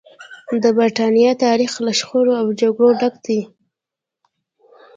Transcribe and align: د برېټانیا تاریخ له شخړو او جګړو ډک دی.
د 0.63 0.65
برېټانیا 0.77 1.31
تاریخ 1.45 1.71
له 1.85 1.91
شخړو 1.99 2.33
او 2.41 2.47
جګړو 2.61 2.89
ډک 2.99 3.15
دی. 3.25 3.39